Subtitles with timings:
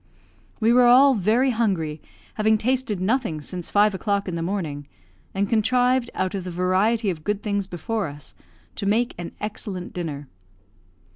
[0.59, 2.01] We were all very hungry,
[2.33, 4.87] having tasted nothing since five o'clock in the morning,
[5.31, 8.33] and contrived, out of the variety of good things before us,
[8.77, 10.27] to make an excellent dinner.